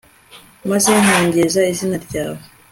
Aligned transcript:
maze 0.69 0.89
nkogeza 1.03 1.59
izina 1.71 1.97
ryawe 2.05 2.41